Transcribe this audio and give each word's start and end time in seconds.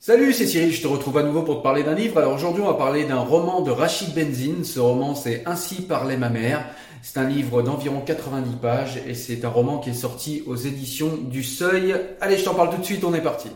Salut, 0.00 0.32
c'est 0.32 0.46
Cyril, 0.46 0.72
je 0.72 0.80
te 0.80 0.86
retrouve 0.86 1.18
à 1.18 1.24
nouveau 1.24 1.42
pour 1.42 1.58
te 1.58 1.62
parler 1.64 1.82
d'un 1.82 1.96
livre. 1.96 2.18
Alors 2.18 2.32
aujourd'hui, 2.32 2.62
on 2.62 2.68
va 2.68 2.74
parler 2.74 3.04
d'un 3.04 3.18
roman 3.18 3.62
de 3.62 3.72
Rachid 3.72 4.14
Benzine. 4.14 4.62
Ce 4.62 4.78
roman, 4.78 5.16
c'est 5.16 5.42
Ainsi 5.44 5.82
parlait 5.82 6.16
ma 6.16 6.28
mère. 6.28 6.64
C'est 7.02 7.18
un 7.18 7.28
livre 7.28 7.62
d'environ 7.62 8.00
90 8.06 8.56
pages 8.62 9.02
et 9.08 9.14
c'est 9.14 9.44
un 9.44 9.48
roman 9.48 9.78
qui 9.78 9.90
est 9.90 9.94
sorti 9.94 10.44
aux 10.46 10.54
éditions 10.54 11.16
du 11.16 11.42
Seuil. 11.42 11.96
Allez, 12.20 12.38
je 12.38 12.44
t'en 12.44 12.54
parle 12.54 12.70
tout 12.70 12.80
de 12.80 12.84
suite, 12.84 13.02
on 13.02 13.12
est 13.12 13.20
parti. 13.20 13.48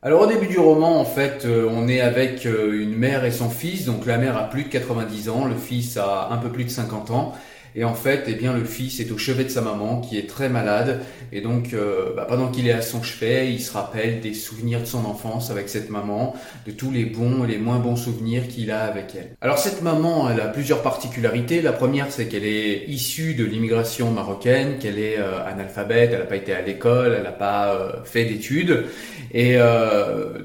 Alors 0.00 0.20
au 0.20 0.26
début 0.26 0.46
du 0.46 0.60
roman, 0.60 1.00
en 1.00 1.04
fait, 1.04 1.44
euh, 1.44 1.68
on 1.72 1.88
est 1.88 2.00
avec 2.00 2.46
euh, 2.46 2.80
une 2.80 2.94
mère 2.96 3.24
et 3.24 3.32
son 3.32 3.50
fils. 3.50 3.84
Donc 3.84 4.06
la 4.06 4.16
mère 4.16 4.36
a 4.36 4.48
plus 4.48 4.62
de 4.62 4.68
90 4.68 5.28
ans, 5.28 5.44
le 5.44 5.56
fils 5.56 5.96
a 5.96 6.28
un 6.30 6.36
peu 6.36 6.50
plus 6.50 6.64
de 6.64 6.70
50 6.70 7.10
ans. 7.10 7.34
Et 7.76 7.84
en 7.84 7.94
fait, 7.94 8.24
eh 8.28 8.34
bien, 8.34 8.52
le 8.52 8.64
fils 8.64 9.00
est 9.00 9.10
au 9.10 9.18
chevet 9.18 9.44
de 9.44 9.48
sa 9.48 9.60
maman 9.60 10.00
qui 10.00 10.16
est 10.16 10.28
très 10.28 10.48
malade. 10.48 11.00
Et 11.32 11.40
donc, 11.40 11.74
euh, 11.74 12.14
bah, 12.14 12.24
pendant 12.28 12.48
qu'il 12.48 12.68
est 12.68 12.72
à 12.72 12.82
son 12.82 13.02
chevet, 13.02 13.52
il 13.52 13.60
se 13.60 13.72
rappelle 13.72 14.20
des 14.20 14.32
souvenirs 14.32 14.80
de 14.80 14.84
son 14.84 15.04
enfance 15.04 15.50
avec 15.50 15.68
cette 15.68 15.90
maman, 15.90 16.36
de 16.66 16.70
tous 16.70 16.92
les 16.92 17.04
bons 17.04 17.44
et 17.44 17.48
les 17.48 17.58
moins 17.58 17.80
bons 17.80 17.96
souvenirs 17.96 18.46
qu'il 18.46 18.70
a 18.70 18.84
avec 18.84 19.16
elle. 19.16 19.30
Alors 19.40 19.58
cette 19.58 19.82
maman, 19.82 20.30
elle 20.30 20.40
a 20.40 20.46
plusieurs 20.46 20.82
particularités. 20.82 21.62
La 21.62 21.72
première, 21.72 22.12
c'est 22.12 22.26
qu'elle 22.26 22.44
est 22.44 22.84
issue 22.86 23.34
de 23.34 23.44
l'immigration 23.44 24.12
marocaine, 24.12 24.78
qu'elle 24.78 25.00
est 25.00 25.18
euh, 25.18 25.44
analphabète, 25.44 26.10
elle 26.12 26.20
n'a 26.20 26.26
pas 26.26 26.36
été 26.36 26.52
à 26.52 26.62
l'école, 26.62 27.14
elle 27.16 27.24
n'a 27.24 27.32
pas 27.32 27.74
euh, 27.74 28.04
fait 28.04 28.24
d'études. 28.24 28.84
Et 29.36 29.56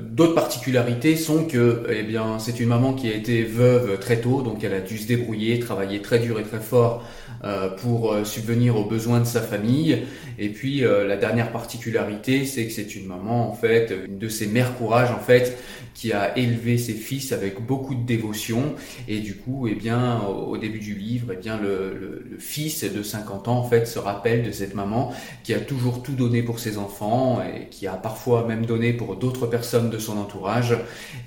d'autres 0.10 0.34
particularités 0.34 1.16
sont 1.16 1.44
que, 1.46 1.86
eh 1.92 2.02
bien, 2.02 2.40
c'est 2.40 2.60
une 2.60 2.70
maman 2.70 2.94
qui 2.94 3.08
a 3.08 3.14
été 3.14 3.44
veuve 3.44 4.00
très 4.00 4.20
tôt, 4.20 4.42
donc 4.42 4.64
elle 4.64 4.74
a 4.74 4.80
dû 4.80 4.98
se 4.98 5.06
débrouiller, 5.06 5.60
travailler 5.60 6.02
très 6.02 6.18
dur 6.18 6.40
et 6.40 6.44
très 6.44 6.60
fort 6.60 7.04
euh, 7.44 7.70
pour 7.70 8.12
euh, 8.14 8.24
subvenir 8.26 8.76
aux 8.78 8.86
besoins 8.86 9.20
de 9.20 9.26
sa 9.26 9.42
famille. 9.42 10.04
Et 10.38 10.50
puis 10.50 10.84
euh, 10.84 11.08
la 11.08 11.18
dernière 11.18 11.52
particularité, 11.52 12.46
c'est 12.46 12.66
que 12.66 12.72
c'est 12.74 12.96
une 12.96 13.06
maman 13.08 13.50
en 13.50 13.54
fait, 13.54 13.94
une 14.08 14.18
de 14.18 14.28
ces 14.30 14.48
mères 14.48 14.76
courage 14.78 15.12
en 15.12 15.20
fait, 15.20 15.58
qui 15.94 16.14
a 16.14 16.38
élevé 16.38 16.78
ses 16.78 16.94
fils 16.94 17.32
avec 17.32 17.62
beaucoup 17.66 17.96
de 17.96 18.06
dévotion. 18.06 18.76
Et 19.08 19.20
du 19.20 19.36
coup, 19.36 19.68
eh 19.68 19.76
bien, 19.76 20.22
au, 20.22 20.58
début 20.58 20.80
du 20.80 20.96
livre, 20.96 21.28
eh 21.34 21.38
bien, 21.38 21.58
le, 21.60 21.94
le- 22.00 22.26
le 22.30 22.38
fils 22.38 22.84
de 22.84 23.04
50 23.04 23.48
ans 23.48 23.58
en 23.58 23.64
fait 23.64 23.86
se 23.86 24.00
rappelle 24.00 24.44
de 24.44 24.52
cette 24.52 24.76
maman 24.76 25.12
qui 25.44 25.54
a 25.54 25.60
toujours 25.60 26.04
tout 26.04 26.14
donné 26.14 26.42
pour 26.44 26.60
ses 26.60 26.78
enfants 26.78 27.42
et 27.42 27.68
qui 27.70 27.88
a 27.88 27.94
parfois 27.94 28.46
même 28.48 28.66
donné 28.66 28.94
pour 28.94 29.16
d'autres 29.16 29.48
personnes 29.48 29.90
de 29.90 29.98
son 30.00 30.18
entourage. 30.18 30.76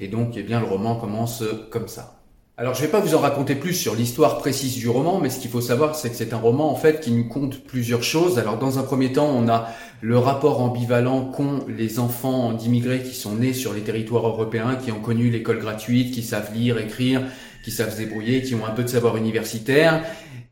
Et 0.01 0.09
donc, 0.09 0.35
eh 0.37 0.43
bien, 0.43 0.61
le 0.61 0.67
roman 0.67 0.97
commence 0.97 1.43
comme 1.71 1.89
ça. 1.89 2.22
Alors, 2.63 2.77
je 2.77 2.83
vais 2.83 2.93
pas 2.93 3.01
vous 3.01 3.17
en 3.17 3.19
raconter 3.19 3.57
plus 3.57 3.75
sur 3.75 3.97
l'histoire 3.97 4.39
précise 4.39 4.77
du 4.77 4.89
roman, 4.89 5.19
mais 5.21 5.31
ce 5.31 5.41
qu'il 5.41 5.51
faut 5.51 5.61
savoir, 5.61 5.97
c'est 5.97 6.11
que 6.11 6.15
c'est 6.15 6.33
un 6.33 6.37
roman, 6.37 6.71
en 6.71 6.77
fait, 6.77 7.01
qui 7.01 7.11
nous 7.11 7.27
compte 7.27 7.59
plusieurs 7.65 8.05
choses. 8.05 8.39
Alors, 8.39 8.57
dans 8.57 8.79
un 8.79 8.85
premier 8.85 9.11
temps, 9.11 9.29
on 9.35 9.49
a 9.49 9.67
le 10.01 10.17
rapport 10.17 10.63
ambivalent 10.63 11.25
qu'ont 11.25 11.65
les 11.67 11.99
enfants 11.99 12.53
d'immigrés 12.53 13.03
qui 13.03 13.17
sont 13.17 13.35
nés 13.35 13.53
sur 13.53 13.73
les 13.73 13.81
territoires 13.81 14.29
européens, 14.29 14.77
qui 14.77 14.93
ont 14.93 15.01
connu 15.01 15.29
l'école 15.29 15.59
gratuite, 15.59 16.15
qui 16.15 16.23
savent 16.23 16.55
lire, 16.55 16.79
écrire, 16.79 17.23
qui 17.65 17.73
savent 17.73 17.91
se 17.91 17.97
débrouiller, 17.97 18.43
qui 18.43 18.55
ont 18.55 18.65
un 18.65 18.71
peu 18.71 18.85
de 18.85 18.89
savoir 18.89 19.17
universitaire. 19.17 20.05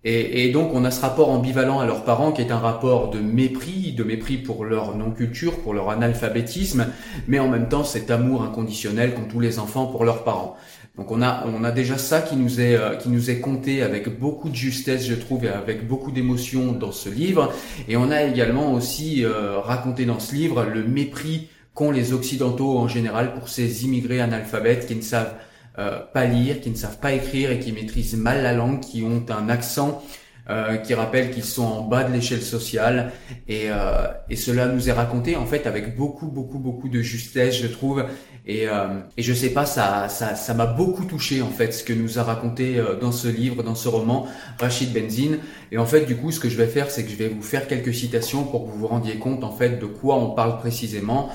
Et, 0.03 0.47
et 0.47 0.51
donc, 0.51 0.75
on 0.75 0.85
a 0.85 0.91
ce 0.91 1.03
rapport 1.03 1.31
ambivalent 1.31 1.79
à 1.79 1.87
leurs 1.87 2.03
parents, 2.03 2.33
qui 2.33 2.43
est 2.43 2.51
un 2.51 2.59
rapport 2.59 3.11
de 3.11 3.21
mépris, 3.21 3.93
de 3.93 4.03
mépris 4.03 4.39
pour 4.39 4.65
leur 4.65 4.97
non-culture, 4.97 5.61
pour 5.61 5.75
leur 5.75 5.91
analphabétisme, 5.91 6.89
mais 7.29 7.39
en 7.39 7.49
même 7.49 7.69
temps, 7.69 7.85
cet 7.85 8.11
amour 8.11 8.43
inconditionnel 8.43 9.15
qu'ont 9.15 9.29
tous 9.31 9.39
les 9.39 9.61
enfants 9.61 9.87
pour 9.87 10.05
leurs 10.05 10.25
parents. 10.25 10.57
Donc 11.01 11.11
on 11.13 11.23
a 11.23 11.47
on 11.47 11.65
a 11.65 11.71
déjà 11.71 11.97
ça 11.97 12.21
qui 12.21 12.37
nous 12.37 12.61
est 12.61 12.77
euh, 12.77 12.95
qui 12.95 13.09
nous 13.09 13.31
est 13.31 13.41
compté 13.41 13.81
avec 13.81 14.19
beaucoup 14.19 14.51
de 14.51 14.55
justesse 14.55 15.07
je 15.07 15.15
trouve 15.15 15.47
et 15.47 15.49
avec 15.49 15.89
beaucoup 15.89 16.13
d'émotion 16.13 16.73
dans 16.73 16.93
ce 16.93 17.09
livre. 17.09 17.55
Et 17.89 17.97
on 17.97 18.11
a 18.11 18.23
également 18.23 18.75
aussi 18.75 19.25
euh, 19.25 19.59
raconté 19.61 20.05
dans 20.05 20.21
ce 20.21 20.35
livre 20.35 20.63
le 20.65 20.85
mépris 20.85 21.49
qu'ont 21.73 21.91
les 21.91 22.13
occidentaux 22.13 22.77
en 22.77 22.87
général 22.87 23.33
pour 23.33 23.49
ces 23.49 23.87
immigrés 23.87 24.21
analphabètes 24.21 24.87
qui 24.87 24.95
ne 24.95 25.01
savent 25.01 25.37
euh, 25.79 26.01
pas 26.01 26.27
lire, 26.27 26.61
qui 26.61 26.69
ne 26.69 26.77
savent 26.77 26.99
pas 26.99 27.13
écrire 27.13 27.51
et 27.51 27.61
qui 27.61 27.73
maîtrisent 27.73 28.19
mal 28.19 28.43
la 28.43 28.53
langue, 28.53 28.81
qui 28.81 29.03
ont 29.03 29.25
un 29.31 29.49
accent 29.49 30.03
euh, 30.51 30.79
qui 30.79 30.95
rappelle 30.95 31.31
qu'ils 31.31 31.45
sont 31.45 31.63
en 31.63 31.83
bas 31.83 32.03
de 32.03 32.13
l'échelle 32.13 32.43
sociale. 32.43 33.13
Et, 33.47 33.67
euh, 33.69 34.09
et 34.29 34.35
cela 34.35 34.67
nous 34.67 34.89
est 34.89 34.93
raconté 34.93 35.37
en 35.37 35.47
fait 35.47 35.65
avec 35.67 35.97
beaucoup 35.97 36.27
beaucoup 36.27 36.59
beaucoup 36.59 36.89
de 36.89 37.03
justesse 37.03 37.57
je 37.57 37.69
trouve 37.69 38.07
et, 38.47 38.69
euh, 38.69 39.01
et 39.17 39.23
je 39.23 39.33
sais 39.33 39.51
pas 39.51 39.67
ça 39.67 40.09
ça 40.09 40.35
ça 40.35 40.55
m'a 40.55 40.67
beaucoup 40.67 41.05
touché 41.05 41.43
en 41.43 41.51
fait 41.51 41.73
ce 41.73 41.85
que 41.85 41.93
nous 41.93 42.19
a 42.19 42.23
raconté 42.23 42.79
euh, 42.79 42.97
dans 42.99 43.13
ce 43.13 43.29
livre 43.29 43.63
dans 43.63 43.75
ce 43.75 43.89
roman 43.89 44.27
Rachid 44.59 44.93
Benzine 44.93 45.39
et 45.73 45.79
en 45.79 45.87
fait 45.87 46.07
du 46.07 46.17
coup 46.17 46.33
ce 46.33 46.41
que 46.41 46.49
je 46.49 46.57
vais 46.57 46.67
faire 46.67 46.91
c'est 46.91 47.05
que 47.05 47.11
je 47.11 47.17
vais 47.17 47.29
vous 47.29 47.43
faire 47.43 47.69
quelques 47.69 47.95
citations 47.95 48.45
pour 48.45 48.67
que 48.67 48.71
vous 48.71 48.79
vous 48.79 48.87
rendiez 48.87 49.17
compte 49.17 49.45
en 49.45 49.53
fait 49.53 49.79
de 49.79 49.87
quoi 49.87 50.17
on 50.17 50.31
parle 50.31 50.59
précisément 50.59 51.31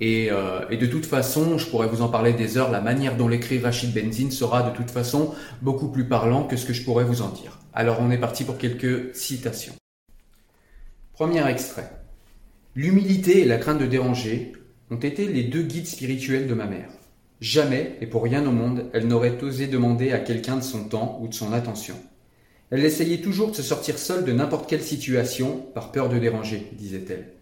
et, 0.00 0.30
euh, 0.30 0.60
et 0.70 0.78
de 0.78 0.86
toute 0.86 1.04
façon, 1.04 1.58
je 1.58 1.66
pourrais 1.66 1.86
vous 1.86 2.00
en 2.00 2.08
parler 2.08 2.32
des 2.32 2.56
heures, 2.56 2.70
la 2.70 2.80
manière 2.80 3.16
dont 3.16 3.28
l'écrit 3.28 3.58
Rachid 3.58 3.92
Benzine 3.92 4.30
sera 4.30 4.62
de 4.62 4.74
toute 4.74 4.90
façon 4.90 5.34
beaucoup 5.60 5.88
plus 5.88 6.04
parlant 6.04 6.44
que 6.44 6.56
ce 6.56 6.64
que 6.64 6.72
je 6.72 6.82
pourrais 6.84 7.04
vous 7.04 7.20
en 7.20 7.28
dire. 7.28 7.58
Alors 7.74 7.98
on 8.00 8.10
est 8.10 8.18
parti 8.18 8.44
pour 8.44 8.56
quelques 8.56 9.14
citations. 9.14 9.74
Premier 11.12 11.46
extrait. 11.48 11.90
L'humilité 12.74 13.42
et 13.42 13.44
la 13.44 13.58
crainte 13.58 13.78
de 13.78 13.86
déranger 13.86 14.52
ont 14.90 14.96
été 14.96 15.26
les 15.26 15.44
deux 15.44 15.62
guides 15.62 15.86
spirituels 15.86 16.46
de 16.46 16.54
ma 16.54 16.66
mère. 16.66 16.90
Jamais, 17.40 17.96
et 18.00 18.06
pour 18.06 18.22
rien 18.22 18.46
au 18.46 18.50
monde, 18.50 18.90
elle 18.92 19.06
n'aurait 19.06 19.42
osé 19.42 19.66
demander 19.66 20.12
à 20.12 20.18
quelqu'un 20.18 20.56
de 20.56 20.62
son 20.62 20.84
temps 20.84 21.18
ou 21.22 21.28
de 21.28 21.34
son 21.34 21.52
attention. 21.52 21.94
Elle 22.70 22.84
essayait 22.84 23.20
toujours 23.20 23.50
de 23.50 23.56
se 23.56 23.62
sortir 23.62 23.98
seule 23.98 24.24
de 24.24 24.32
n'importe 24.32 24.68
quelle 24.68 24.82
situation 24.82 25.64
par 25.74 25.90
peur 25.90 26.08
de 26.08 26.18
déranger, 26.18 26.68
disait-elle. 26.72 27.32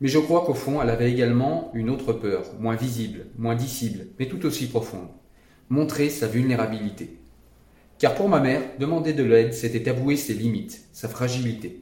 Mais 0.00 0.08
je 0.08 0.18
crois 0.18 0.44
qu'au 0.44 0.54
fond, 0.54 0.82
elle 0.82 0.90
avait 0.90 1.12
également 1.12 1.70
une 1.74 1.90
autre 1.90 2.12
peur, 2.12 2.42
moins 2.58 2.74
visible, 2.74 3.26
moins 3.38 3.54
dissible, 3.54 4.06
mais 4.18 4.26
tout 4.26 4.44
aussi 4.46 4.66
profonde. 4.66 5.08
Montrer 5.68 6.10
sa 6.10 6.26
vulnérabilité. 6.26 7.18
Car 7.98 8.14
pour 8.16 8.28
ma 8.28 8.40
mère, 8.40 8.62
demander 8.80 9.12
de 9.12 9.22
l'aide, 9.22 9.54
c'était 9.54 9.88
avouer 9.88 10.16
ses 10.16 10.34
limites, 10.34 10.88
sa 10.92 11.08
fragilité. 11.08 11.81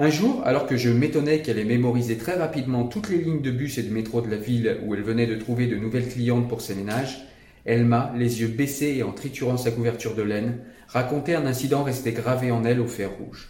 Un 0.00 0.10
jour, 0.10 0.42
alors 0.44 0.66
que 0.66 0.76
je 0.76 0.90
m'étonnais 0.90 1.42
qu'elle 1.42 1.58
ait 1.58 1.64
mémorisé 1.64 2.16
très 2.16 2.34
rapidement 2.34 2.84
toutes 2.84 3.08
les 3.08 3.18
lignes 3.18 3.42
de 3.42 3.50
bus 3.50 3.78
et 3.78 3.82
de 3.82 3.92
métro 3.92 4.20
de 4.20 4.30
la 4.30 4.36
ville 4.36 4.78
où 4.86 4.94
elle 4.94 5.02
venait 5.02 5.26
de 5.26 5.34
trouver 5.34 5.66
de 5.66 5.74
nouvelles 5.74 6.08
clientes 6.08 6.48
pour 6.48 6.60
ses 6.60 6.76
ménages, 6.76 7.26
elle 7.64 7.84
m'a, 7.84 8.12
les 8.16 8.40
yeux 8.40 8.46
baissés 8.46 8.94
et 8.98 9.02
en 9.02 9.10
triturant 9.10 9.56
sa 9.56 9.72
couverture 9.72 10.14
de 10.14 10.22
laine, 10.22 10.60
racontait 10.86 11.34
un 11.34 11.46
incident 11.46 11.82
resté 11.82 12.12
gravé 12.12 12.52
en 12.52 12.64
elle 12.64 12.78
au 12.78 12.86
fer 12.86 13.10
rouge. 13.18 13.48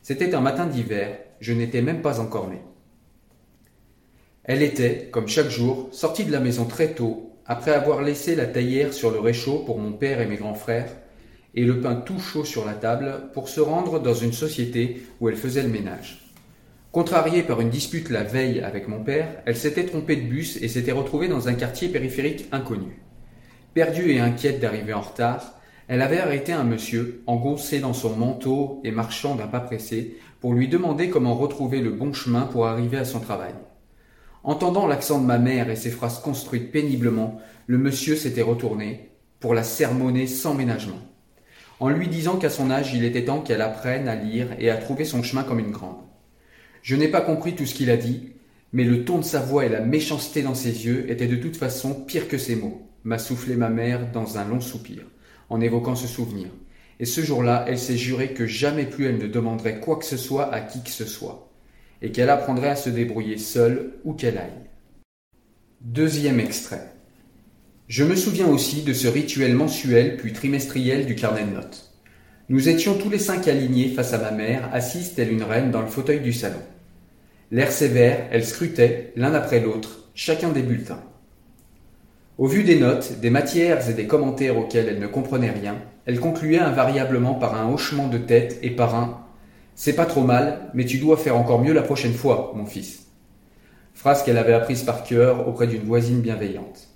C'était 0.00 0.34
un 0.34 0.40
matin 0.40 0.64
d'hiver, 0.64 1.18
je 1.40 1.52
n'étais 1.52 1.82
même 1.82 2.00
pas 2.00 2.18
encore 2.18 2.48
né. 2.48 2.62
Elle 4.44 4.62
était, 4.62 5.10
comme 5.12 5.28
chaque 5.28 5.50
jour, 5.50 5.90
sortie 5.92 6.24
de 6.24 6.32
la 6.32 6.40
maison 6.40 6.64
très 6.64 6.94
tôt, 6.94 7.36
après 7.44 7.72
avoir 7.72 8.00
laissé 8.00 8.36
la 8.36 8.46
taillère 8.46 8.94
sur 8.94 9.10
le 9.10 9.20
réchaud 9.20 9.58
pour 9.66 9.78
mon 9.78 9.92
père 9.92 10.22
et 10.22 10.26
mes 10.26 10.36
grands 10.36 10.54
frères, 10.54 10.96
et 11.54 11.64
le 11.64 11.80
pain 11.80 11.94
tout 11.94 12.18
chaud 12.18 12.44
sur 12.44 12.64
la 12.64 12.74
table, 12.74 13.30
pour 13.32 13.48
se 13.48 13.60
rendre 13.60 14.00
dans 14.00 14.14
une 14.14 14.32
société 14.32 15.02
où 15.20 15.28
elle 15.28 15.36
faisait 15.36 15.62
le 15.62 15.68
ménage. 15.68 16.24
Contrariée 16.92 17.42
par 17.42 17.60
une 17.60 17.70
dispute 17.70 18.10
la 18.10 18.22
veille 18.22 18.60
avec 18.60 18.86
mon 18.88 19.02
père, 19.02 19.42
elle 19.46 19.56
s'était 19.56 19.86
trompée 19.86 20.16
de 20.16 20.28
bus 20.28 20.58
et 20.62 20.68
s'était 20.68 20.92
retrouvée 20.92 21.28
dans 21.28 21.48
un 21.48 21.54
quartier 21.54 21.88
périphérique 21.88 22.46
inconnu. 22.52 23.00
Perdue 23.74 24.12
et 24.12 24.20
inquiète 24.20 24.60
d'arriver 24.60 24.94
en 24.94 25.00
retard, 25.00 25.54
elle 25.88 26.02
avait 26.02 26.20
arrêté 26.20 26.52
un 26.52 26.64
monsieur, 26.64 27.22
engoncé 27.26 27.80
dans 27.80 27.92
son 27.92 28.16
manteau 28.16 28.80
et 28.84 28.90
marchant 28.90 29.34
d'un 29.34 29.48
pas 29.48 29.60
pressé, 29.60 30.16
pour 30.40 30.54
lui 30.54 30.68
demander 30.68 31.10
comment 31.10 31.34
retrouver 31.34 31.80
le 31.80 31.90
bon 31.90 32.12
chemin 32.12 32.42
pour 32.42 32.66
arriver 32.66 32.98
à 32.98 33.04
son 33.04 33.20
travail. 33.20 33.54
Entendant 34.44 34.86
l'accent 34.86 35.20
de 35.20 35.26
ma 35.26 35.38
mère 35.38 35.70
et 35.70 35.76
ses 35.76 35.90
phrases 35.90 36.20
construites 36.20 36.70
péniblement, 36.70 37.40
le 37.66 37.78
monsieur 37.78 38.14
s'était 38.14 38.42
retourné 38.42 39.10
pour 39.40 39.54
la 39.54 39.62
sermonner 39.62 40.26
sans 40.26 40.54
ménagement, 40.54 41.00
en 41.80 41.88
lui 41.88 42.08
disant 42.08 42.36
qu'à 42.36 42.50
son 42.50 42.70
âge 42.70 42.94
il 42.94 43.04
était 43.04 43.24
temps 43.24 43.40
qu'elle 43.40 43.62
apprenne 43.62 44.08
à 44.08 44.14
lire 44.14 44.48
et 44.58 44.70
à 44.70 44.76
trouver 44.76 45.04
son 45.04 45.22
chemin 45.22 45.42
comme 45.42 45.58
une 45.58 45.70
grande. 45.70 46.02
Je 46.82 46.96
n'ai 46.96 47.08
pas 47.08 47.20
compris 47.20 47.54
tout 47.54 47.66
ce 47.66 47.74
qu'il 47.74 47.90
a 47.90 47.96
dit, 47.96 48.32
mais 48.72 48.84
le 48.84 49.04
ton 49.04 49.18
de 49.18 49.24
sa 49.24 49.40
voix 49.40 49.64
et 49.64 49.68
la 49.68 49.80
méchanceté 49.80 50.42
dans 50.42 50.54
ses 50.54 50.86
yeux 50.86 51.10
étaient 51.10 51.26
de 51.26 51.36
toute 51.36 51.56
façon 51.56 51.94
pires 51.94 52.28
que 52.28 52.38
ses 52.38 52.56
mots, 52.56 52.82
m'a 53.04 53.18
soufflé 53.18 53.56
ma 53.56 53.68
mère 53.68 54.10
dans 54.12 54.38
un 54.38 54.44
long 54.44 54.60
soupir, 54.60 55.02
en 55.48 55.60
évoquant 55.60 55.94
ce 55.94 56.06
souvenir. 56.06 56.48
Et 57.00 57.06
ce 57.06 57.22
jour-là, 57.22 57.64
elle 57.68 57.78
s'est 57.78 57.96
juré 57.96 58.34
que 58.34 58.46
jamais 58.46 58.84
plus 58.84 59.06
elle 59.06 59.18
ne 59.18 59.26
demanderait 59.26 59.80
quoi 59.80 59.96
que 59.96 60.04
ce 60.04 60.16
soit 60.16 60.52
à 60.52 60.60
qui 60.60 60.82
que 60.82 60.90
ce 60.90 61.04
soit 61.04 61.50
et 62.02 62.12
qu'elle 62.12 62.30
apprendrait 62.30 62.68
à 62.68 62.76
se 62.76 62.90
débrouiller 62.90 63.38
seule 63.38 63.94
où 64.04 64.12
qu'elle 64.12 64.36
aille. 64.36 64.68
Deuxième 65.80 66.38
extrait. 66.38 66.93
Je 67.88 68.02
me 68.02 68.16
souviens 68.16 68.46
aussi 68.46 68.82
de 68.82 68.92
ce 68.92 69.08
rituel 69.08 69.54
mensuel 69.54 70.16
puis 70.16 70.32
trimestriel 70.32 71.04
du 71.04 71.14
carnet 71.14 71.44
de 71.44 71.54
notes. 71.54 71.92
Nous 72.48 72.68
étions 72.68 72.94
tous 72.94 73.10
les 73.10 73.18
cinq 73.18 73.46
alignés 73.46 73.88
face 73.88 74.12
à 74.12 74.18
ma 74.18 74.30
mère, 74.30 74.70
assise 74.72 75.14
telle 75.14 75.32
une 75.32 75.42
reine 75.42 75.70
dans 75.70 75.82
le 75.82 75.88
fauteuil 75.88 76.20
du 76.20 76.32
salon. 76.32 76.62
L'air 77.50 77.70
sévère, 77.70 78.26
elle 78.30 78.44
scrutait, 78.44 79.12
l'un 79.16 79.34
après 79.34 79.60
l'autre, 79.60 80.08
chacun 80.14 80.50
des 80.50 80.62
bulletins. 80.62 81.02
Au 82.38 82.46
vu 82.46 82.64
des 82.64 82.78
notes, 82.78 83.20
des 83.20 83.30
matières 83.30 83.88
et 83.88 83.94
des 83.94 84.06
commentaires 84.06 84.58
auxquels 84.58 84.88
elle 84.88 84.98
ne 84.98 85.06
comprenait 85.06 85.50
rien, 85.50 85.76
elle 86.06 86.20
concluait 86.20 86.58
invariablement 86.58 87.34
par 87.34 87.54
un 87.54 87.70
hochement 87.72 88.08
de 88.08 88.18
tête 88.18 88.58
et 88.62 88.70
par 88.70 88.94
un 88.94 89.24
c'est 89.76 89.96
pas 89.96 90.06
trop 90.06 90.22
mal, 90.22 90.70
mais 90.72 90.84
tu 90.84 90.98
dois 90.98 91.16
faire 91.16 91.36
encore 91.36 91.60
mieux 91.60 91.72
la 91.72 91.82
prochaine 91.82 92.14
fois, 92.14 92.52
mon 92.54 92.64
fils. 92.64 93.06
Phrase 93.92 94.22
qu'elle 94.22 94.38
avait 94.38 94.52
apprise 94.52 94.84
par 94.84 95.02
cœur 95.02 95.48
auprès 95.48 95.66
d'une 95.66 95.82
voisine 95.82 96.20
bienveillante. 96.20 96.93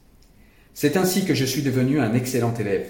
C'est 0.80 0.96
ainsi 0.96 1.24
que 1.24 1.34
je 1.34 1.44
suis 1.44 1.62
devenu 1.62 1.98
un 1.98 2.14
excellent 2.14 2.54
élève. 2.54 2.86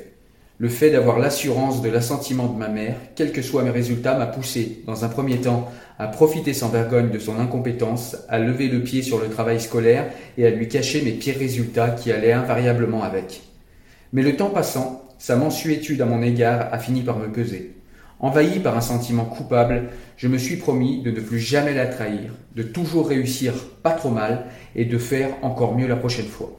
Le 0.59 0.69
fait 0.69 0.91
d'avoir 0.91 1.19
l'assurance 1.19 1.81
de 1.81 1.89
l'assentiment 1.89 2.47
de 2.47 2.59
ma 2.59 2.69
mère, 2.69 2.97
quels 3.15 3.33
que 3.33 3.41
soient 3.41 3.63
mes 3.63 3.71
résultats, 3.71 4.19
m'a 4.19 4.27
poussé, 4.27 4.83
dans 4.85 5.07
un 5.07 5.09
premier 5.09 5.39
temps, 5.39 5.73
à 5.99 6.07
profiter 6.07 6.53
sans 6.53 6.69
vergogne 6.69 7.09
de 7.09 7.19
son 7.19 7.41
incompétence, 7.41 8.19
à 8.29 8.39
lever 8.41 8.69
le 8.69 8.83
pied 8.83 9.01
sur 9.01 9.19
le 9.19 9.31
travail 9.31 9.59
scolaire 9.59 10.11
et 10.37 10.45
à 10.45 10.51
lui 10.51 10.69
cacher 10.69 11.01
mes 11.01 11.13
pires 11.13 11.39
résultats 11.39 11.89
qui 11.89 12.13
allaient 12.13 12.33
invariablement 12.35 13.03
avec. 13.03 13.41
Mais 14.13 14.21
le 14.21 14.37
temps 14.37 14.51
passant, 14.51 15.09
sa 15.17 15.37
mensuétude 15.37 16.03
à 16.03 16.05
mon 16.05 16.21
égard 16.21 16.69
a 16.71 16.79
fini 16.79 17.01
par 17.01 17.19
me 17.19 17.33
peser. 17.33 17.75
Envahi 18.21 18.59
par 18.59 18.77
un 18.77 18.83
sentiment 18.83 19.25
coupable, 19.25 19.89
je 20.19 20.29
me 20.29 20.37
suis 20.37 20.57
promis 20.57 21.01
de 21.01 21.11
ne 21.11 21.21
plus 21.21 21.41
jamais 21.41 21.73
la 21.73 21.87
trahir, 21.87 22.35
de 22.55 22.65
toujours 22.65 23.09
réussir 23.09 23.55
pas 23.83 23.93
trop 23.93 24.11
mal 24.11 24.45
et 24.77 24.85
de 24.85 24.99
faire 24.99 25.31
encore 25.41 25.75
mieux 25.75 25.89
la 25.89 25.97
prochaine 25.97 26.27
fois. 26.27 26.59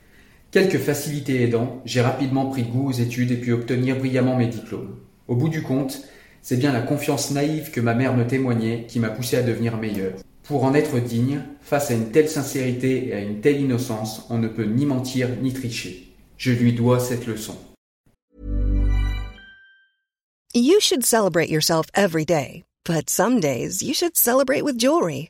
Quelques 0.52 0.80
facilités 0.80 1.44
aidant, 1.44 1.80
j'ai 1.86 2.02
rapidement 2.02 2.48
pris 2.48 2.64
goût 2.64 2.90
aux 2.90 2.92
études 2.92 3.32
et 3.32 3.38
pu 3.38 3.52
obtenir 3.54 4.00
brillamment 4.00 4.36
mes 4.36 4.48
diplômes. 4.48 4.96
Au 5.28 5.36
bout 5.36 5.50
du 5.50 5.62
compte, 5.62 6.02
c'est 6.42 6.58
bien 6.58 6.74
la 6.74 6.82
confiance 6.82 7.30
naïve 7.30 7.70
que 7.70 7.80
ma 7.80 7.94
mère 7.94 8.18
me 8.18 8.26
témoignait 8.26 8.86
qui 8.88 9.00
m'a 9.00 9.10
poussé 9.10 9.38
à 9.38 9.44
devenir 9.44 9.78
meilleur. 9.78 10.14
Pour 10.42 10.64
en 10.64 10.74
être 10.74 11.00
digne, 11.00 11.42
face 11.62 11.92
à 11.92 11.94
une 11.94 12.10
telle 12.10 12.28
sincérité 12.28 13.10
et 13.10 13.14
à 13.14 13.20
une 13.20 13.42
telle 13.42 13.62
innocence, 13.62 14.26
on 14.32 14.40
ne 14.40 14.48
peut 14.48 14.66
ni 14.66 14.88
mentir 14.88 15.30
ni 15.40 15.54
tricher. 15.54 16.12
Je 16.38 16.52
lui 16.52 16.74
dois 16.74 17.00
cette 17.00 17.28
leçon. 17.28 17.56
You 20.56 20.80
should 20.80 21.06
celebrate 21.06 21.50
yourself 21.50 21.86
every 21.94 22.26
day, 22.26 22.64
but 22.88 23.08
some 23.08 23.40
days 23.40 23.84
you 23.84 23.94
should 23.94 24.18
celebrate 24.18 24.64
with 24.64 24.80
jewelry. 24.80 25.30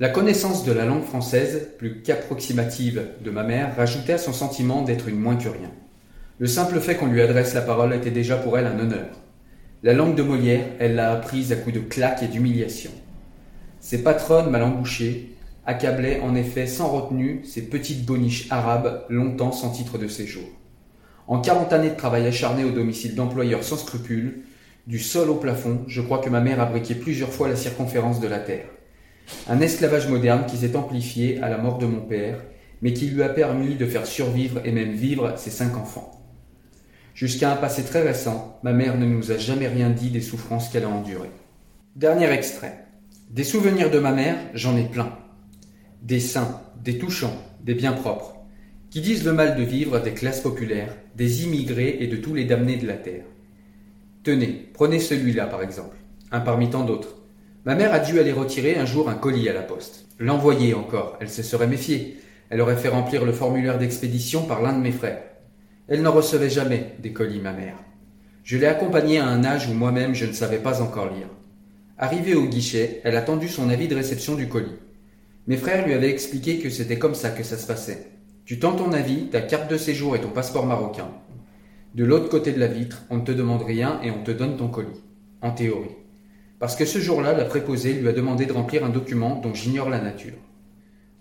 La 0.00 0.08
connaissance 0.08 0.64
de 0.64 0.72
la 0.72 0.86
langue 0.86 1.04
française, 1.04 1.68
plus 1.78 2.02
qu'approximative, 2.02 3.10
de 3.24 3.30
ma 3.30 3.44
mère 3.44 3.76
rajoutait 3.76 4.14
à 4.14 4.18
son 4.18 4.32
sentiment 4.32 4.82
d'être 4.82 5.06
une 5.06 5.20
moins 5.20 5.36
que 5.36 5.48
rien. 5.48 5.70
Le 6.40 6.48
simple 6.48 6.80
fait 6.80 6.96
qu'on 6.96 7.06
lui 7.06 7.22
adresse 7.22 7.54
la 7.54 7.60
parole 7.60 7.94
était 7.94 8.10
déjà 8.10 8.36
pour 8.36 8.58
elle 8.58 8.66
un 8.66 8.80
honneur. 8.80 9.06
La 9.84 9.92
langue 9.92 10.16
de 10.16 10.24
Molière, 10.24 10.66
elle 10.80 10.96
l'a 10.96 11.12
apprise 11.12 11.52
à 11.52 11.56
coups 11.56 11.76
de 11.76 11.80
claques 11.80 12.24
et 12.24 12.26
d'humiliation. 12.26 12.90
Ses 13.78 14.02
patronnes 14.02 14.50
mal 14.50 14.64
embouchées 14.64 15.36
accablaient 15.64 16.20
en 16.22 16.34
effet 16.34 16.66
sans 16.66 16.88
retenue 16.88 17.42
ces 17.44 17.62
petites 17.62 18.04
boniches 18.04 18.48
arabes 18.50 19.04
longtemps 19.08 19.52
sans 19.52 19.70
titre 19.70 19.96
de 19.96 20.08
séjour. 20.08 20.48
En 21.28 21.40
quarante 21.40 21.72
années 21.72 21.90
de 21.90 21.96
travail 21.96 22.26
acharné 22.26 22.64
au 22.64 22.70
domicile 22.70 23.14
d'employeurs 23.14 23.62
sans 23.62 23.76
scrupules, 23.76 24.42
du 24.88 24.98
sol 24.98 25.30
au 25.30 25.36
plafond, 25.36 25.84
je 25.86 26.02
crois 26.02 26.18
que 26.18 26.30
ma 26.30 26.40
mère 26.40 26.60
a 26.60 26.66
briqué 26.66 26.96
plusieurs 26.96 27.32
fois 27.32 27.46
la 27.46 27.54
circonférence 27.54 28.18
de 28.18 28.26
la 28.26 28.40
terre. 28.40 28.73
Un 29.48 29.60
esclavage 29.60 30.08
moderne 30.08 30.46
qui 30.46 30.56
s'est 30.56 30.76
amplifié 30.76 31.40
à 31.42 31.48
la 31.48 31.58
mort 31.58 31.78
de 31.78 31.86
mon 31.86 32.00
père, 32.00 32.42
mais 32.82 32.92
qui 32.92 33.06
lui 33.06 33.22
a 33.22 33.28
permis 33.28 33.76
de 33.76 33.86
faire 33.86 34.06
survivre 34.06 34.60
et 34.64 34.72
même 34.72 34.92
vivre 34.92 35.34
ses 35.36 35.50
cinq 35.50 35.76
enfants. 35.76 36.10
Jusqu'à 37.14 37.52
un 37.52 37.56
passé 37.56 37.84
très 37.84 38.02
récent, 38.02 38.58
ma 38.62 38.72
mère 38.72 38.98
ne 38.98 39.06
nous 39.06 39.30
a 39.30 39.38
jamais 39.38 39.68
rien 39.68 39.90
dit 39.90 40.10
des 40.10 40.20
souffrances 40.20 40.68
qu'elle 40.68 40.84
a 40.84 40.88
endurées. 40.88 41.30
Dernier 41.96 42.30
extrait. 42.30 42.86
Des 43.30 43.44
souvenirs 43.44 43.90
de 43.90 43.98
ma 43.98 44.12
mère, 44.12 44.36
j'en 44.52 44.76
ai 44.76 44.84
plein. 44.84 45.16
Des 46.02 46.20
saints, 46.20 46.60
des 46.82 46.98
touchants, 46.98 47.36
des 47.62 47.74
bien 47.74 47.92
propres, 47.92 48.34
qui 48.90 49.00
disent 49.00 49.24
le 49.24 49.32
mal 49.32 49.56
de 49.56 49.62
vivre 49.62 50.00
des 50.00 50.12
classes 50.12 50.40
populaires, 50.40 50.94
des 51.16 51.44
immigrés 51.44 51.96
et 52.00 52.06
de 52.06 52.16
tous 52.16 52.34
les 52.34 52.44
damnés 52.44 52.76
de 52.76 52.86
la 52.86 52.94
terre. 52.94 53.24
Tenez, 54.24 54.68
prenez 54.74 55.00
celui-là 55.00 55.46
par 55.46 55.62
exemple, 55.62 55.96
un 56.30 56.40
parmi 56.40 56.68
tant 56.70 56.84
d'autres. 56.84 57.16
Ma 57.64 57.74
mère 57.74 57.94
a 57.94 57.98
dû 57.98 58.20
aller 58.20 58.32
retirer 58.32 58.76
un 58.76 58.84
jour 58.84 59.08
un 59.08 59.14
colis 59.14 59.48
à 59.48 59.54
la 59.54 59.62
poste. 59.62 60.04
L'envoyer 60.18 60.74
encore, 60.74 61.16
elle 61.20 61.30
se 61.30 61.42
serait 61.42 61.66
méfiée. 61.66 62.18
Elle 62.50 62.60
aurait 62.60 62.76
fait 62.76 62.88
remplir 62.88 63.24
le 63.24 63.32
formulaire 63.32 63.78
d'expédition 63.78 64.42
par 64.42 64.60
l'un 64.60 64.74
de 64.74 64.82
mes 64.82 64.92
frères. 64.92 65.22
Elle 65.88 66.02
n'en 66.02 66.12
recevait 66.12 66.50
jamais 66.50 66.94
des 66.98 67.14
colis, 67.14 67.40
ma 67.40 67.52
mère. 67.52 67.76
Je 68.42 68.58
l'ai 68.58 68.66
accompagnée 68.66 69.18
à 69.18 69.26
un 69.26 69.44
âge 69.44 69.66
où 69.66 69.72
moi-même 69.72 70.14
je 70.14 70.26
ne 70.26 70.34
savais 70.34 70.58
pas 70.58 70.82
encore 70.82 71.10
lire. 71.10 71.28
Arrivée 71.96 72.34
au 72.34 72.46
guichet, 72.46 73.00
elle 73.02 73.16
a 73.16 73.22
tendu 73.22 73.48
son 73.48 73.70
avis 73.70 73.88
de 73.88 73.94
réception 73.94 74.34
du 74.34 74.46
colis. 74.46 74.76
Mes 75.46 75.56
frères 75.56 75.86
lui 75.86 75.94
avaient 75.94 76.10
expliqué 76.10 76.58
que 76.58 76.68
c'était 76.68 76.98
comme 76.98 77.14
ça 77.14 77.30
que 77.30 77.42
ça 77.42 77.56
se 77.56 77.66
passait. 77.66 78.10
Tu 78.44 78.58
tends 78.58 78.76
ton 78.76 78.92
avis, 78.92 79.28
ta 79.28 79.40
carte 79.40 79.70
de 79.70 79.78
séjour 79.78 80.14
et 80.14 80.20
ton 80.20 80.28
passeport 80.28 80.66
marocain. 80.66 81.08
De 81.94 82.04
l'autre 82.04 82.28
côté 82.28 82.52
de 82.52 82.60
la 82.60 82.66
vitre, 82.66 83.04
on 83.08 83.16
ne 83.16 83.24
te 83.24 83.32
demande 83.32 83.62
rien 83.62 84.00
et 84.02 84.10
on 84.10 84.22
te 84.22 84.32
donne 84.32 84.58
ton 84.58 84.68
colis. 84.68 85.02
en 85.40 85.52
théorie. 85.52 86.03
Parce 86.64 86.76
que 86.76 86.86
ce 86.86 86.98
jour-là, 86.98 87.34
la 87.34 87.44
préposée 87.44 87.92
lui 87.92 88.08
a 88.08 88.12
demandé 88.12 88.46
de 88.46 88.52
remplir 88.54 88.86
un 88.86 88.88
document 88.88 89.38
dont 89.38 89.52
j'ignore 89.52 89.90
la 89.90 90.00
nature. 90.00 90.38